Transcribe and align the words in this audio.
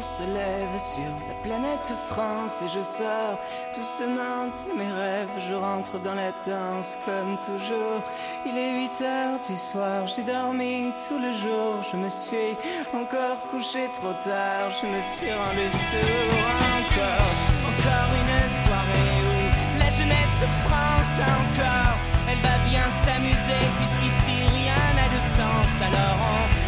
se 0.00 0.22
lève 0.22 0.78
sur 0.78 1.10
la 1.28 1.34
planète 1.42 1.92
France 2.06 2.62
et 2.62 2.68
je 2.68 2.82
sors 2.82 3.38
doucement 3.74 4.46
de 4.46 4.78
mes 4.78 4.92
rêves. 4.92 5.30
Je 5.38 5.54
rentre 5.54 5.98
dans 5.98 6.14
la 6.14 6.30
danse 6.46 6.98
comme 7.04 7.36
toujours. 7.44 8.02
Il 8.46 8.56
est 8.56 8.72
8 8.72 9.00
heures 9.02 9.40
du 9.48 9.56
soir, 9.56 10.06
j'ai 10.06 10.22
dormi 10.22 10.92
tout 11.06 11.18
le 11.18 11.32
jour. 11.32 11.82
Je 11.90 11.96
me 11.96 12.08
suis 12.08 12.56
encore 12.92 13.40
couché 13.50 13.88
trop 13.94 14.12
tard, 14.22 14.70
je 14.70 14.86
me 14.86 15.00
suis 15.00 15.32
rendu 15.32 15.68
sourd 15.70 16.46
encore. 16.78 17.34
Encore 17.70 18.10
une 18.20 18.50
soirée 18.50 19.18
où 19.28 19.78
la 19.78 19.90
jeunesse 19.90 20.44
France 20.64 21.18
encore. 21.18 21.98
Elle 22.30 22.40
va 22.40 22.58
bien 22.68 22.90
s'amuser 22.90 23.64
puisqu'ici 23.78 24.36
rien 24.54 24.82
n'a 24.96 25.08
de 25.14 25.20
sens. 25.20 25.80
Alors 25.82 26.18
on 26.20 26.67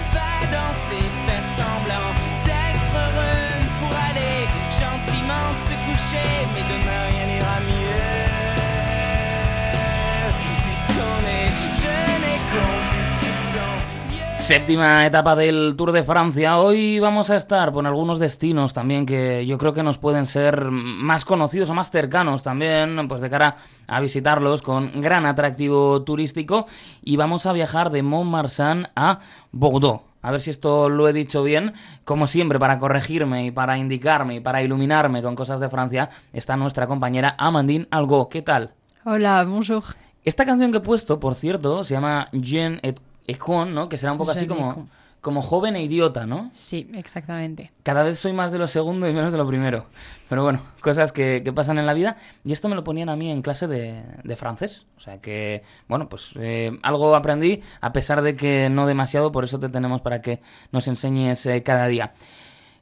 Séptima 14.51 15.07
etapa 15.07 15.37
del 15.37 15.75
Tour 15.77 15.93
de 15.93 16.03
Francia. 16.03 16.59
Hoy 16.59 16.99
vamos 16.99 17.31
a 17.31 17.37
estar 17.37 17.73
por 17.73 17.87
algunos 17.87 18.19
destinos 18.19 18.75
también 18.75 19.07
que 19.07 19.47
yo 19.47 19.57
creo 19.59 19.73
que 19.73 19.85
nos 19.85 19.99
pueden 19.99 20.27
ser 20.27 20.73
más 20.73 21.25
conocidos 21.25 21.71
o 21.71 21.75
más 21.75 21.93
cercanos 21.93 22.43
también, 22.43 23.07
pues 23.07 23.21
de 23.21 23.31
cara 23.31 23.59
a 23.87 24.01
visitarlos 24.01 24.63
con 24.63 25.01
gran 25.01 25.25
atractivo 25.25 26.03
turístico. 26.03 26.67
Y 27.01 27.15
vamos 27.15 27.47
a 27.47 27.53
viajar 27.53 27.91
de 27.91 28.03
Montmarsan 28.03 28.89
a 28.97 29.21
Bordeaux. 29.53 30.10
A 30.23 30.31
ver 30.31 30.41
si 30.41 30.51
esto 30.51 30.89
lo 30.89 31.09
he 31.09 31.13
dicho 31.13 31.43
bien. 31.43 31.73
Como 32.05 32.27
siempre, 32.27 32.59
para 32.59 32.79
corregirme 32.79 33.47
y 33.47 33.51
para 33.51 33.79
indicarme 33.79 34.37
y 34.37 34.41
para 34.41 34.63
iluminarme 34.63 35.23
con 35.23 35.35
cosas 35.35 35.61
de 35.61 35.69
Francia, 35.69 36.11
está 36.33 36.57
nuestra 36.57 36.87
compañera 36.87 37.35
Amandine 37.39 37.87
Algo. 37.91 38.29
¿Qué 38.29 38.43
tal? 38.43 38.75
Hola, 39.05 39.45
bonjour. 39.45 39.83
Esta 40.25 40.45
canción 40.45 40.71
que 40.73 40.79
he 40.79 40.83
puesto, 40.83 41.19
por 41.19 41.35
cierto, 41.35 41.85
se 41.85 41.95
llama 41.95 42.29
Jean 42.33 42.81
et, 42.83 43.01
et 43.27 43.39
con, 43.39 43.75
¿no? 43.75 43.89
Que 43.89 43.97
será 43.97 44.13
un 44.13 44.19
poco 44.19 44.33
así 44.33 44.47
Jean 44.47 44.49
como. 44.49 44.89
Como 45.21 45.43
joven 45.43 45.77
e 45.77 45.83
idiota, 45.83 46.27
¿no? 46.27 46.51
Sí, 46.53 46.91
exactamente. 46.95 47.73
Cada 47.83 48.03
vez 48.03 48.19
soy 48.19 48.33
más 48.33 48.53
de 48.53 48.59
lo 48.59 48.67
segundo 48.67 49.07
y 49.07 49.13
menos 49.13 49.33
de 49.33 49.39
lo 49.39 49.47
primero. 49.47 49.87
Pero 50.29 50.43
bueno, 50.43 50.61
cosas 50.81 51.13
que, 51.13 51.43
que 51.45 51.53
pasan 51.53 51.79
en 51.79 51.87
la 51.87 51.95
vida. 51.95 52.17
Y 52.45 52.53
esto 52.53 52.69
me 52.69 52.75
lo 52.75 52.85
ponían 52.85 53.09
a 53.09 53.17
mí 53.17 53.31
en 53.31 53.43
clase 53.43 53.69
de, 53.69 54.03
de 54.25 54.37
francés. 54.37 54.87
O 54.97 55.01
sea 55.01 55.21
que, 55.21 55.63
bueno, 55.89 56.09
pues 56.09 56.31
eh, 56.37 56.79
algo 56.83 57.15
aprendí, 57.15 57.63
a 57.81 57.93
pesar 57.93 58.23
de 58.23 58.35
que 58.37 58.69
no 58.71 58.87
demasiado, 58.87 59.31
por 59.33 59.45
eso 59.45 59.59
te 59.59 59.69
tenemos 59.69 60.01
para 60.01 60.23
que 60.23 60.41
nos 60.73 60.89
enseñes 60.89 61.45
eh, 61.47 61.63
cada 61.63 61.87
día. 61.87 62.13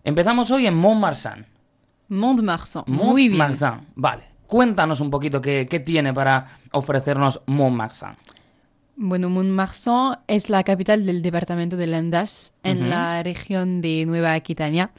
Empezamos 0.04 0.50
hoy 0.50 0.66
en 0.66 0.74
Montmarsan. 0.74 1.46
Mont-de-Marsan. 2.08 2.84
Muy 2.86 3.28
bien. 3.28 3.38
Montmarsan, 3.38 3.86
vale. 3.94 4.24
Cuéntanos 4.46 5.00
un 5.00 5.10
poquito 5.10 5.42
qué, 5.42 5.66
qué 5.68 5.78
tiene 5.80 6.14
para 6.14 6.56
ofrecernos 6.72 7.42
Montmarsan. 7.46 8.16
Bueno, 9.00 9.30
Mont-de-Marsan 9.30 10.18
es 10.26 10.50
la 10.50 10.64
capital 10.64 11.06
del 11.06 11.22
departamento 11.22 11.76
de 11.76 11.86
Landas, 11.86 12.52
en 12.64 12.78
Ujú. 12.80 12.88
la 12.90 13.22
región 13.22 13.80
de 13.80 14.04
Nueva 14.06 14.32
Aquitania. 14.34 14.90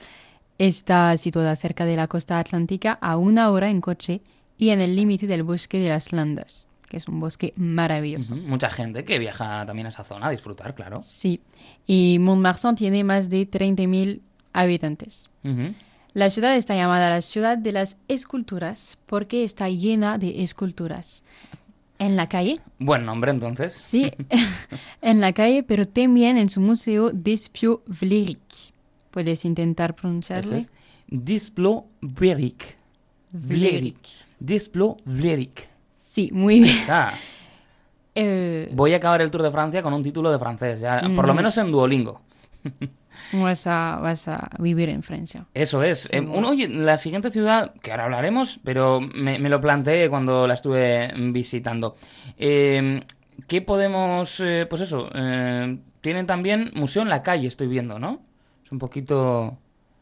Está 0.57 1.17
situada 1.17 1.53
cerca 1.57 1.83
de 1.85 1.97
la 1.97 2.07
costa 2.07 2.39
atlántica 2.39 2.97
a 3.01 3.17
una 3.17 3.49
hora 3.51 3.69
en 3.69 3.81
coche 3.81 4.21
y 4.57 4.69
en 4.69 4.79
el 4.79 4.95
límite 4.95 5.27
del 5.27 5.43
bosque 5.43 5.79
de 5.79 5.89
las 5.89 6.13
Landas, 6.13 6.67
que 6.87 6.95
es 6.95 7.09
un 7.09 7.19
bosque 7.19 7.53
maravilloso. 7.57 8.35
Ujú, 8.35 8.43
Mucha 8.47 8.69
gente 8.69 9.03
que 9.03 9.19
viaja 9.19 9.65
también 9.65 9.87
a 9.87 9.89
esa 9.89 10.05
zona 10.05 10.27
a 10.27 10.31
disfrutar, 10.31 10.75
claro. 10.75 11.01
Sí, 11.03 11.41
y 11.85 12.19
Mont-de-Marsan 12.19 12.75
tiene 12.77 13.03
más 13.03 13.29
de 13.29 13.45
30.000 13.49 14.21
habitantes. 14.53 15.29
Ujú. 15.43 15.73
La 16.13 16.29
ciudad 16.29 16.55
está 16.55 16.73
llamada 16.73 17.09
la 17.09 17.21
ciudad 17.21 17.57
de 17.57 17.73
las 17.73 17.97
esculturas 18.07 18.97
porque 19.05 19.43
está 19.43 19.67
llena 19.69 20.17
de 20.17 20.41
esculturas. 20.43 21.23
En 21.99 22.15
la 22.15 22.27
calle, 22.29 22.59
Buen 22.79 23.05
nombre, 23.05 23.29
entonces. 23.31 23.73
sí, 23.73 24.09
en 25.01 25.19
la 25.21 25.33
calle, 25.33 25.63
pero 25.63 25.87
también 25.87 26.37
en 26.37 26.49
su 26.49 26.61
museo 26.61 27.11
d'Espiau 27.11 27.81
Vlerick. 27.87 28.39
Puedes 29.11 29.43
intentar 29.45 29.95
pronunciarle. 29.95 30.59
es. 30.59 30.71
Displo 31.07 31.85
Vlerick. 32.01 32.77
Vlerick. 33.31 33.97
Displo 34.39 34.97
Vlerick. 35.05 35.67
Sí, 36.01 36.29
muy 36.33 36.59
bien. 36.61 36.77
Eh, 38.15 38.69
Voy 38.73 38.93
a 38.93 38.97
acabar 38.97 39.21
el 39.21 39.31
Tour 39.31 39.43
de 39.43 39.51
Francia 39.51 39.81
con 39.83 39.93
un 39.93 40.03
título 40.03 40.29
de 40.31 40.39
francés, 40.39 40.81
ya, 40.81 40.99
por 41.15 41.25
lo 41.27 41.33
Mm. 41.33 41.37
menos 41.37 41.57
en 41.57 41.71
Duolingo. 41.71 42.21
Vas, 43.33 43.67
a, 43.67 43.99
vas 44.01 44.27
a 44.27 44.49
vivir 44.59 44.89
en 44.89 45.03
Francia. 45.03 45.45
Eso 45.53 45.83
es. 45.83 46.05
Eh, 46.05 46.09
Seguro. 46.19 46.37
un- 46.39 46.45
oye, 46.45 46.67
la 46.69 46.97
siguiente 46.97 47.29
ciudad, 47.29 47.73
que 47.81 47.91
ahora 47.91 48.05
hablaremos, 48.05 48.59
pero 48.63 48.99
me, 49.01 49.39
me 49.39 49.49
lo 49.49 49.59
planteé 49.61 50.09
cuando 50.09 50.47
la 50.47 50.53
estuve 50.55 51.11
visitando. 51.31 51.95
Eh, 52.37 53.01
¿Qué 53.47 53.61
podemos...? 53.61 54.39
eh, 54.41 54.65
pues 54.69 54.81
eso, 54.81 55.09
eh, 55.15 55.77
tienen 56.01 56.25
también 56.27 56.71
museo 56.75 57.01
en 57.01 57.09
la 57.09 57.23
calle, 57.23 57.47
estoy 57.47 57.67
viendo, 57.67 57.97
¿no? 57.99 58.21
Es 58.65 58.71
un 58.71 58.79
poquito... 58.79 59.57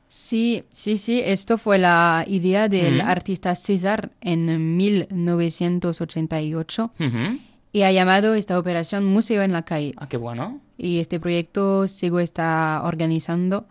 Sí, 0.09 0.63
sí, 0.71 0.97
sí, 0.97 1.21
esto 1.23 1.57
fue 1.57 1.77
la 1.77 2.23
idea 2.27 2.69
del 2.69 3.01
artista 3.01 3.55
César 3.55 4.11
en 4.21 4.77
1988 4.77 6.91
Ujú. 6.99 7.39
y 7.73 7.81
ha 7.83 7.91
llamado 7.91 8.33
esta 8.33 8.57
operación 8.57 9.03
Museo 9.05 9.43
en 9.43 9.51
la 9.51 9.63
calle. 9.63 9.93
Ah, 9.97 10.07
qué 10.07 10.15
bueno. 10.17 10.61
Y 10.77 10.99
este 10.99 11.19
proyecto 11.19 11.87
Sigo 11.87 12.19
está 12.19 12.81
organizando, 12.83 13.65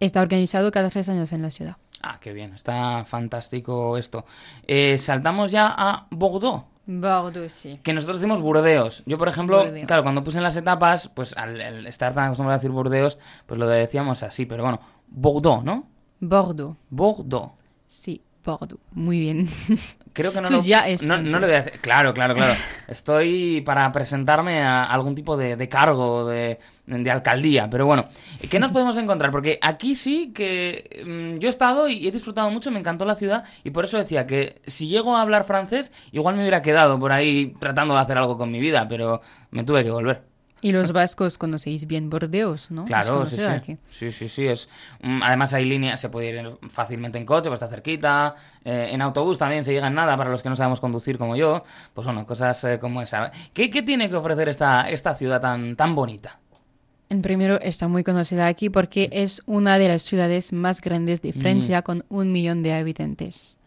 está 0.00 0.20
organizado 0.20 0.70
cada 0.72 0.90
tres 0.90 1.08
años 1.08 1.32
en 1.32 1.42
la 1.42 1.50
ciudad. 1.50 1.76
Ah, 2.02 2.18
qué 2.20 2.32
bien, 2.32 2.52
está 2.52 3.04
fantástico 3.04 3.96
esto. 3.96 4.24
Eh, 4.66 4.98
saltamos 4.98 5.50
ya 5.52 5.72
a 5.76 6.06
Bordeaux. 6.10 6.64
Bordeaux, 6.84 7.52
sí. 7.52 7.78
Que 7.84 7.92
nosotros 7.92 8.20
decimos 8.20 8.42
Burdeos. 8.42 9.04
Yo, 9.06 9.16
por 9.18 9.28
ejemplo, 9.28 9.60
Burdeos. 9.62 9.86
claro, 9.86 10.02
cuando 10.02 10.24
puse 10.24 10.38
en 10.38 10.42
las 10.44 10.56
etapas, 10.56 11.08
pues 11.14 11.32
al, 11.36 11.60
al 11.60 11.86
estar 11.86 12.12
tan 12.12 12.24
acostumbrado 12.24 12.56
a 12.56 12.58
decir 12.58 12.72
Burdeos, 12.72 13.18
pues 13.46 13.60
lo 13.60 13.68
decíamos 13.68 14.24
así, 14.24 14.46
pero 14.46 14.64
bueno, 14.64 14.80
Bordeaux, 15.06 15.62
¿no? 15.64 15.86
Bordeaux, 16.18 16.76
Bordeaux. 16.90 17.52
sí, 17.88 18.20
Bordeaux. 18.44 18.80
Muy 18.92 19.20
bien. 19.20 19.48
Creo 20.12 20.32
que 20.32 20.40
no 20.42 20.50
lo, 20.50 20.62
ya 20.62 20.86
es 20.88 21.06
no, 21.06 21.16
no 21.16 21.28
francés. 21.30 21.40
le 21.40 21.46
voy 21.46 21.54
a 21.56 21.62
decir. 21.62 21.80
Claro, 21.80 22.12
claro, 22.12 22.34
claro. 22.34 22.54
Estoy 22.88 23.62
para 23.62 23.90
presentarme 23.92 24.60
a 24.62 24.84
algún 24.84 25.14
tipo 25.14 25.36
de, 25.38 25.56
de 25.56 25.68
cargo, 25.70 26.26
de, 26.26 26.58
de 26.86 27.10
alcaldía. 27.10 27.70
Pero 27.70 27.86
bueno, 27.86 28.06
¿qué 28.50 28.58
nos 28.60 28.72
podemos 28.72 28.96
encontrar? 28.98 29.30
Porque 29.30 29.58
aquí 29.62 29.94
sí 29.94 30.32
que 30.34 31.02
mm, 31.06 31.38
yo 31.38 31.48
he 31.48 31.50
estado 31.50 31.88
y 31.88 32.06
he 32.06 32.12
disfrutado 32.12 32.50
mucho, 32.50 32.70
me 32.70 32.78
encantó 32.78 33.04
la 33.06 33.14
ciudad 33.14 33.44
y 33.64 33.70
por 33.70 33.84
eso 33.86 33.96
decía 33.96 34.26
que 34.26 34.60
si 34.66 34.88
llego 34.88 35.16
a 35.16 35.22
hablar 35.22 35.44
francés, 35.44 35.92
igual 36.10 36.34
me 36.34 36.42
hubiera 36.42 36.60
quedado 36.62 36.98
por 36.98 37.12
ahí 37.12 37.54
tratando 37.58 37.94
de 37.94 38.00
hacer 38.00 38.18
algo 38.18 38.36
con 38.36 38.50
mi 38.50 38.60
vida, 38.60 38.86
pero 38.88 39.22
me 39.50 39.64
tuve 39.64 39.82
que 39.82 39.90
volver. 39.90 40.31
Y 40.62 40.72
los 40.72 40.92
vascos 40.92 41.36
conocéis 41.36 41.86
bien 41.86 42.08
Bordeaux, 42.08 42.70
¿no? 42.70 42.84
Claro, 42.84 43.26
sí, 43.26 43.36
sí. 43.36 43.42
aquí. 43.42 43.76
Sí, 43.90 44.12
sí, 44.12 44.28
sí. 44.28 44.46
Es, 44.46 44.68
mm, 45.02 45.22
además 45.22 45.52
hay 45.52 45.64
líneas, 45.64 46.00
se 46.00 46.08
puede 46.08 46.28
ir 46.30 46.58
fácilmente 46.70 47.18
en 47.18 47.26
coche, 47.26 47.50
pues 47.50 47.60
está 47.60 47.66
cerquita. 47.66 48.36
eh, 48.64 48.90
en 48.92 49.02
autobús 49.02 49.38
también 49.38 49.64
se 49.64 49.72
llega 49.72 49.88
en 49.88 49.94
nada 49.94 50.16
para 50.16 50.30
los 50.30 50.40
que 50.40 50.48
no 50.48 50.56
sabemos 50.56 50.78
conducir 50.80 51.18
como 51.18 51.34
yo. 51.34 51.64
Pues 51.92 52.06
bueno, 52.06 52.24
cosas 52.24 52.62
eh, 52.64 52.78
como 52.78 53.02
esa. 53.02 53.32
¿Qué, 53.52 53.68
qué 53.70 53.82
tiene 53.82 54.08
que 54.08 54.14
ofrecer 54.14 54.48
esta, 54.48 54.88
esta 54.88 55.14
ciudad 55.14 55.40
tan, 55.40 55.74
tan 55.74 55.94
bonita? 55.96 56.38
En 57.10 57.20
primero, 57.20 57.60
está 57.60 57.88
muy 57.88 58.04
conocida 58.04 58.46
aquí 58.46 58.70
porque 58.70 59.10
es 59.12 59.42
una 59.46 59.78
de 59.78 59.88
las 59.88 60.02
ciudades 60.02 60.52
más 60.52 60.80
grandes 60.80 61.20
de 61.20 61.32
Francia 61.32 61.82
con 61.82 62.04
un 62.08 62.32
millón 62.32 62.62
de 62.62 62.72
habitantes. 62.72 63.58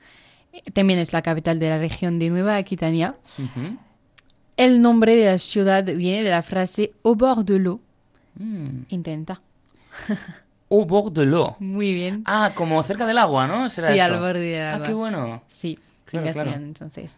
También 0.73 0.97
es 0.99 1.11
la 1.13 1.21
capital 1.21 1.59
de 1.59 1.69
la 1.69 1.77
región 1.77 2.17
de 2.17 2.29
Nueva 2.29 2.55
Aquitania. 2.55 3.15
Ujú. 3.37 3.77
El 4.57 4.81
nombre 4.81 5.15
de 5.15 5.25
la 5.25 5.37
ciudad 5.37 5.83
viene 5.83 6.23
de 6.23 6.29
la 6.29 6.41
frase 6.43 6.93
au 7.03 7.15
bord 7.15 7.43
de 7.45 7.59
l'eau. 7.59 7.81
Mm. 8.39 8.83
Intenta. 8.89 9.41
Au 10.69 10.85
bord 10.85 11.11
de 11.13 11.25
l'eau. 11.25 11.55
Muy 11.59 11.93
bien. 11.93 12.23
Ah, 12.25 12.51
como 12.55 12.81
cerca 12.83 13.05
del 13.05 13.17
agua, 13.17 13.47
¿no? 13.47 13.69
¿Será 13.69 13.89
Sí, 13.89 13.99
esto? 13.99 14.13
al 14.13 14.19
borde 14.19 14.39
del 14.39 14.61
Ah, 14.61 14.73
agua. 14.75 14.85
qué 14.87 14.93
bueno. 14.93 15.43
Sí, 15.47 15.77
Claro, 16.05 16.27
en 16.27 16.33
claro. 16.33 16.51
entonces. 16.51 17.17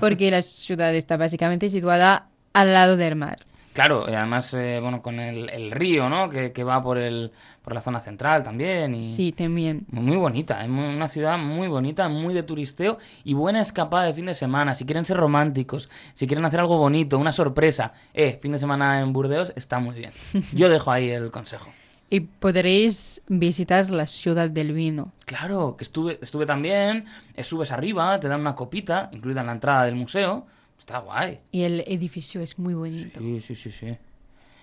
Porque 0.00 0.30
la 0.30 0.42
ciudad 0.42 0.94
está 0.94 1.16
básicamente 1.16 1.68
situada 1.70 2.28
al 2.52 2.72
lado 2.72 2.96
del 2.96 3.16
mar. 3.16 3.38
Claro, 3.78 4.06
y 4.08 4.12
además, 4.12 4.52
eh, 4.54 4.80
bueno, 4.82 5.02
con 5.02 5.20
el, 5.20 5.48
el 5.50 5.70
río, 5.70 6.08
¿no? 6.08 6.28
Que, 6.28 6.50
que 6.50 6.64
va 6.64 6.82
por, 6.82 6.98
el, 6.98 7.30
por 7.62 7.74
la 7.74 7.80
zona 7.80 8.00
central 8.00 8.42
también. 8.42 8.96
Y... 8.96 9.04
Sí, 9.04 9.30
también. 9.30 9.86
Muy 9.92 10.16
bonita, 10.16 10.64
es 10.64 10.68
muy- 10.68 10.96
una 10.96 11.06
ciudad 11.06 11.38
muy 11.38 11.68
bonita, 11.68 12.08
muy 12.08 12.34
de 12.34 12.42
turisteo 12.42 12.98
y 13.22 13.34
buena 13.34 13.60
escapada 13.60 14.06
de 14.06 14.14
fin 14.14 14.26
de 14.26 14.34
semana. 14.34 14.74
Si 14.74 14.84
quieren 14.84 15.04
ser 15.04 15.16
románticos, 15.16 15.88
si 16.12 16.26
quieren 16.26 16.44
hacer 16.44 16.58
algo 16.58 16.76
bonito, 16.76 17.18
una 17.18 17.30
sorpresa, 17.30 17.92
eh, 18.14 18.40
fin 18.42 18.50
de 18.50 18.58
semana 18.58 18.98
en 18.98 19.12
Burdeos 19.12 19.52
está 19.54 19.78
muy 19.78 19.94
bien. 19.94 20.10
Yo 20.52 20.68
dejo 20.68 20.90
ahí 20.90 21.10
el 21.10 21.30
consejo. 21.30 21.70
Y 22.10 22.20
podréis 22.20 23.20
visitar 23.28 23.90
la 23.90 24.06
ciudad 24.06 24.48
del 24.50 24.72
vino. 24.72 25.12
Claro, 25.26 25.76
que 25.76 25.84
estuve, 25.84 26.18
estuve 26.22 26.46
también, 26.46 27.04
eh, 27.34 27.44
subes 27.44 27.70
arriba, 27.70 28.18
te 28.18 28.26
dan 28.28 28.40
una 28.40 28.54
copita, 28.54 29.10
incluida 29.12 29.42
en 29.42 29.46
la 29.46 29.52
entrada 29.52 29.84
del 29.84 29.94
museo. 29.94 30.46
Está 30.78 30.98
guay. 31.00 31.40
Y 31.50 31.62
el 31.64 31.80
edificio 31.86 32.40
es 32.40 32.58
muy 32.58 32.74
bonito. 32.74 33.20
Sí, 33.20 33.40
sí, 33.40 33.54
sí, 33.54 33.70
sí. 33.70 33.96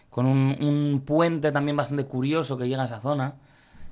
Con 0.09 0.25
un, 0.25 0.55
un 0.59 1.01
puente 1.05 1.51
también 1.51 1.75
bastante 1.77 2.05
curioso 2.05 2.57
que 2.57 2.67
llega 2.67 2.83
a 2.83 2.85
esa 2.85 3.01
zona. 3.01 3.35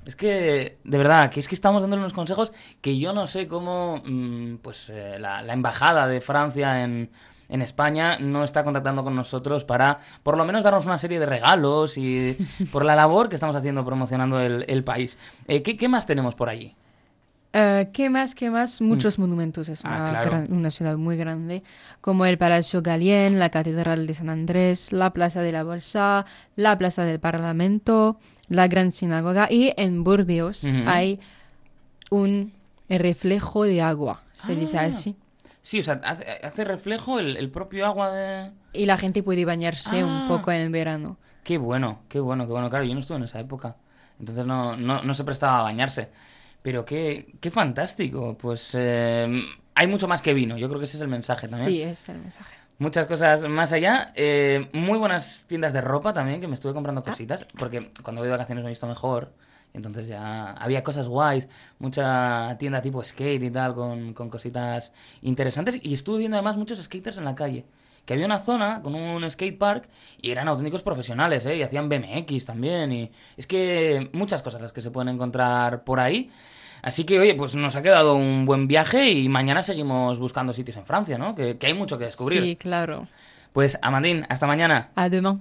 Es 0.04 0.16
que, 0.16 0.78
de 0.84 0.98
verdad, 0.98 1.30
que 1.30 1.40
es 1.40 1.48
que 1.48 1.54
estamos 1.54 1.82
dándole 1.82 2.00
unos 2.00 2.12
consejos 2.12 2.52
que 2.80 2.98
yo 2.98 3.12
no 3.12 3.26
sé 3.26 3.46
cómo, 3.46 4.02
mm, 4.04 4.56
pues, 4.56 4.90
eh, 4.90 5.16
la, 5.18 5.42
la 5.42 5.52
embajada 5.52 6.06
de 6.06 6.20
Francia 6.20 6.82
en, 6.84 7.10
en 7.48 7.62
España 7.62 8.18
no 8.18 8.44
está 8.44 8.64
contactando 8.64 9.02
con 9.04 9.14
nosotros 9.14 9.64
para 9.64 9.98
por 10.22 10.36
lo 10.36 10.44
menos 10.44 10.62
darnos 10.62 10.84
una 10.86 10.98
serie 10.98 11.20
de 11.20 11.26
regalos 11.26 11.96
y 11.96 12.36
por 12.72 12.84
la 12.84 12.96
labor 12.96 13.28
que 13.28 13.36
estamos 13.36 13.56
haciendo 13.56 13.84
promocionando 13.84 14.40
el, 14.40 14.64
el 14.68 14.84
país. 14.84 15.16
Eh, 15.48 15.62
¿qué, 15.62 15.76
¿Qué 15.76 15.88
más 15.88 16.04
tenemos 16.06 16.34
por 16.34 16.48
allí? 16.48 16.74
Eh, 17.56 17.88
¿Qué 17.92 18.10
más? 18.10 18.34
¿Qué 18.34 18.50
más? 18.50 18.80
Muchos 18.80 19.16
monumentos. 19.20 19.68
Es 19.68 19.84
Ah, 19.84 19.88
una, 19.88 20.10
claro. 20.10 20.30
gran- 20.30 20.52
una 20.52 20.70
ciudad 20.70 20.96
muy 20.96 21.16
grande, 21.16 21.62
como 22.00 22.26
el 22.26 22.36
Palacio 22.36 22.82
Galien, 22.82 23.38
la 23.38 23.50
Catedral 23.50 24.08
de 24.08 24.14
San 24.14 24.28
Andrés, 24.28 24.90
la 24.92 25.12
Plaza 25.12 25.40
de 25.40 25.52
la 25.52 25.62
Bolsa, 25.62 26.26
la 26.56 26.76
Plaza 26.78 27.04
del 27.04 27.20
Parlamento, 27.20 28.18
la 28.48 28.66
Gran 28.66 28.90
Sinagoga 28.90 29.46
y 29.52 29.72
en 29.76 30.02
Burdeos 30.02 30.64
hay 30.86 31.20
un 32.10 32.52
reflejo 32.88 33.62
de 33.62 33.82
agua, 33.82 34.22
se 34.32 34.56
dice 34.56 34.78
Ah. 34.78 34.86
así. 34.86 35.14
Sí, 35.62 35.78
o 35.78 35.82
sea, 35.84 36.00
hace, 36.04 36.26
hace 36.42 36.64
reflejo 36.64 37.20
el, 37.20 37.36
el 37.36 37.50
propio 37.50 37.86
agua 37.86 38.10
de... 38.10 38.50
Y 38.72 38.84
la 38.86 38.98
gente 38.98 39.22
puede 39.22 39.44
bañarse 39.44 40.00
Ah. 40.00 40.04
un 40.04 40.28
poco 40.28 40.50
en 40.50 40.72
verano. 40.72 41.18
Qué 41.44 41.56
bueno, 41.58 42.00
qué 42.08 42.18
bueno, 42.18 42.46
qué 42.46 42.52
bueno. 42.52 42.68
Claro, 42.68 42.84
yo 42.84 42.94
no 42.94 43.00
estuve 43.00 43.18
en 43.18 43.24
esa 43.24 43.38
época. 43.38 43.76
Entonces 44.18 44.44
no, 44.44 44.76
no, 44.76 45.02
no 45.02 45.14
se 45.14 45.22
prestaba 45.24 45.60
a 45.60 45.62
bañarse. 45.62 46.10
Pero 46.64 46.82
qué, 46.86 47.34
qué 47.42 47.50
fantástico. 47.50 48.38
Pues 48.38 48.70
eh, 48.72 49.28
hay 49.74 49.86
mucho 49.86 50.08
más 50.08 50.22
que 50.22 50.32
vino. 50.32 50.56
Yo 50.56 50.66
creo 50.68 50.78
que 50.80 50.86
ese 50.86 50.96
es 50.96 51.02
el 51.02 51.08
mensaje 51.08 51.46
también. 51.46 51.68
Sí, 51.70 51.82
es 51.82 52.08
el 52.08 52.16
mensaje. 52.18 52.54
Muchas 52.78 53.04
cosas 53.04 53.42
más 53.42 53.70
allá. 53.72 54.12
Eh, 54.14 54.66
muy 54.72 54.96
buenas 54.98 55.44
tiendas 55.46 55.74
de 55.74 55.82
ropa 55.82 56.14
también, 56.14 56.40
que 56.40 56.48
me 56.48 56.54
estuve 56.54 56.72
comprando 56.72 57.02
Ah. 57.04 57.10
cositas. 57.10 57.44
Porque 57.58 57.90
cuando 58.02 58.22
voy 58.22 58.28
de 58.28 58.32
vacaciones 58.32 58.64
me 58.64 58.70
he 58.70 58.72
visto 58.72 58.86
mejor. 58.86 59.34
Entonces 59.74 60.06
ya 60.06 60.52
había 60.52 60.82
cosas 60.82 61.06
guays. 61.06 61.48
Mucha 61.78 62.56
tienda 62.58 62.80
tipo 62.80 63.04
skate 63.04 63.42
y 63.42 63.50
tal, 63.50 63.74
con, 63.74 64.14
con 64.14 64.30
cositas 64.30 64.90
interesantes. 65.20 65.78
Y 65.82 65.92
estuve 65.92 66.16
viendo 66.20 66.38
además 66.38 66.56
muchos 66.56 66.82
skaters 66.82 67.18
en 67.18 67.26
la 67.26 67.34
calle. 67.34 67.66
Que 68.04 68.14
había 68.14 68.26
una 68.26 68.38
zona 68.38 68.82
con 68.82 68.94
un 68.94 69.30
skate 69.30 69.58
park 69.58 69.88
y 70.20 70.30
eran 70.30 70.48
auténticos 70.48 70.82
profesionales, 70.82 71.46
¿eh? 71.46 71.56
Y 71.56 71.62
hacían 71.62 71.88
BMX 71.88 72.44
también. 72.44 72.92
Y 72.92 73.10
es 73.36 73.46
que 73.46 74.10
muchas 74.12 74.42
cosas 74.42 74.60
las 74.60 74.72
que 74.72 74.80
se 74.80 74.90
pueden 74.90 75.14
encontrar 75.14 75.84
por 75.84 76.00
ahí. 76.00 76.30
Así 76.82 77.04
que, 77.04 77.18
oye, 77.18 77.34
pues 77.34 77.54
nos 77.54 77.76
ha 77.76 77.82
quedado 77.82 78.14
un 78.14 78.44
buen 78.44 78.68
viaje 78.68 79.10
y 79.10 79.28
mañana 79.30 79.62
seguimos 79.62 80.18
buscando 80.18 80.52
sitios 80.52 80.76
en 80.76 80.84
Francia, 80.84 81.16
¿no? 81.16 81.34
Que, 81.34 81.56
que 81.56 81.66
hay 81.66 81.74
mucho 81.74 81.96
que 81.96 82.04
descubrir. 82.04 82.42
Sí, 82.42 82.56
claro. 82.56 83.08
Pues, 83.54 83.78
Amandín, 83.80 84.26
hasta 84.28 84.46
mañana. 84.46 84.90
A 84.94 85.08
demain. 85.08 85.40